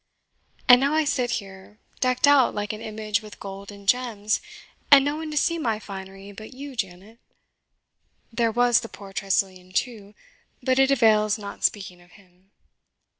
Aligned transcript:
And 0.67 0.81
now 0.81 0.95
I 0.95 1.03
sit 1.03 1.29
here, 1.29 1.77
decked 1.99 2.25
out 2.25 2.55
like 2.55 2.73
an 2.73 2.81
image 2.81 3.21
with 3.21 3.39
gold 3.39 3.71
and 3.71 3.87
gems, 3.87 4.41
and 4.89 5.05
no 5.05 5.15
one 5.15 5.29
to 5.29 5.37
see 5.37 5.59
my 5.59 5.77
finery 5.77 6.31
but 6.31 6.55
you, 6.55 6.75
Janet. 6.75 7.19
There 8.33 8.51
was 8.51 8.79
the 8.79 8.89
poor 8.89 9.13
Tressilian, 9.13 9.73
too 9.73 10.15
but 10.63 10.79
it 10.79 10.89
avails 10.89 11.37
not 11.37 11.63
speaking 11.63 12.01
of 12.01 12.13
him." 12.13 12.49